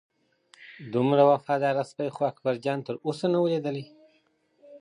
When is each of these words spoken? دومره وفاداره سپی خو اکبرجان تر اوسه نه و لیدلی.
دومره 0.93 1.23
وفاداره 1.31 1.83
سپی 1.89 2.09
خو 2.15 2.21
اکبرجان 2.31 2.79
تر 2.85 2.95
اوسه 3.07 3.25
نه 3.33 3.39
و 3.41 3.45
لیدلی. 3.51 3.83